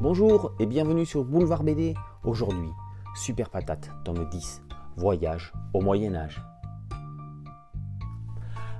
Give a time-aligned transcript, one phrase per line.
[0.00, 1.92] Bonjour et bienvenue sur Boulevard BD.
[2.22, 2.70] Aujourd'hui,
[3.16, 4.62] Super Patate, tome 10,
[4.96, 6.40] Voyage au Moyen Âge.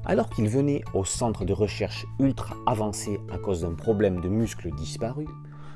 [0.04, 4.70] Alors qu'il venait au centre de recherche ultra avancé à cause d'un problème de muscle
[4.76, 5.26] disparu,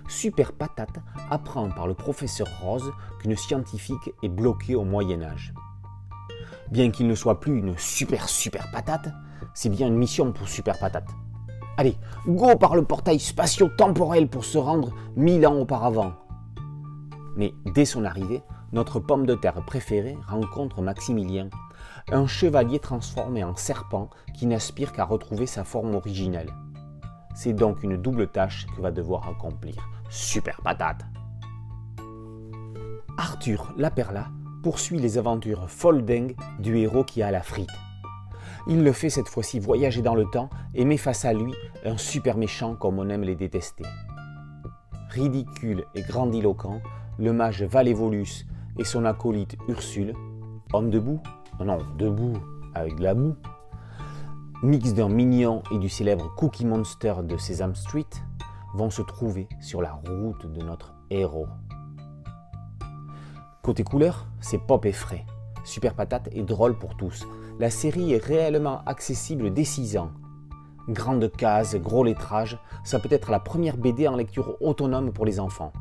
[0.09, 5.52] Super Patate apprend par le professeur Rose qu'une scientifique est bloquée au Moyen Âge.
[6.70, 9.09] Bien qu'il ne soit plus une super super patate,
[9.54, 11.11] c'est bien une mission pour Super Patate.
[11.77, 16.12] Allez, go par le portail spatio-temporel pour se rendre mille ans auparavant.
[17.36, 21.48] Mais dès son arrivée, notre pomme de terre préférée rencontre Maximilien,
[22.11, 26.53] un chevalier transformé en serpent qui n'aspire qu'à retrouver sa forme originelle.
[27.35, 31.04] C'est donc une double tâche que va devoir accomplir Super Patate.
[33.17, 34.28] Arthur Laperla
[34.62, 36.05] poursuit les aventures folles
[36.59, 37.70] du héros qui a la frite.
[38.69, 41.53] Il le fait cette fois-ci voyager dans le temps et met face à lui
[41.84, 43.84] un super méchant comme on aime les détester.
[45.09, 46.81] Ridicule et grandiloquent,
[47.19, 48.47] le mage Valévolus
[48.78, 50.14] et son acolyte Ursule,
[50.72, 51.20] homme debout
[51.61, 52.34] Non, debout,
[52.75, 53.37] avec de la boue,
[54.62, 58.06] mix d'un mignon et du célèbre Cookie Monster de Sesame Street,
[58.75, 61.48] vont se trouver sur la route de notre héros.
[63.62, 65.27] Côté couleur, c'est pop et frais.
[65.65, 67.27] Super Patate est drôle pour tous.
[67.59, 70.11] La série est réellement accessible dès 6 ans.
[70.89, 75.39] Grande case, gros lettrage, ça peut être la première BD en lecture autonome pour les
[75.39, 75.73] enfants.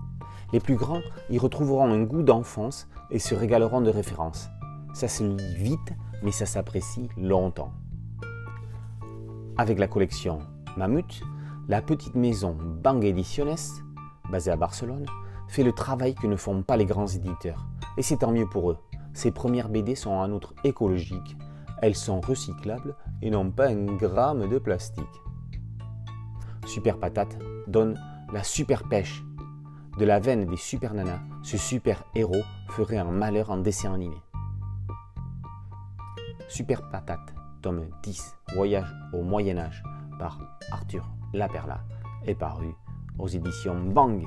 [0.54, 4.50] Les plus grands y retrouveront un goût d'enfance et se régaleront de références.
[4.94, 7.72] Ça se lit vite, mais ça s'apprécie longtemps.
[9.58, 10.40] Avec la collection
[10.78, 11.24] Mammut,
[11.68, 13.56] la petite maison Bang Ediciones,
[14.30, 15.06] basée à Barcelone,
[15.48, 17.66] fait le travail que ne font pas les grands éditeurs.
[17.98, 18.78] Et c'est tant mieux pour eux.
[19.14, 21.38] Ces premières BD sont en outre écologiques.
[21.82, 25.06] Elles sont recyclables et n'ont pas un gramme de plastique.
[26.66, 27.38] Super Patate
[27.68, 28.00] donne
[28.32, 29.24] la super pêche.
[29.98, 34.16] De la veine des super nanas, ce super héros ferait un malheur en dessin animé.
[36.48, 39.84] Super Patate, tome 10, Voyage au Moyen Âge,
[40.20, 40.40] par
[40.72, 41.84] Arthur Laperla,
[42.26, 42.74] est paru
[43.18, 44.26] aux éditions Bang.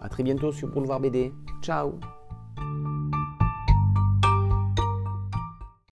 [0.00, 1.32] A très bientôt sur Boulevard BD.
[1.62, 1.98] Ciao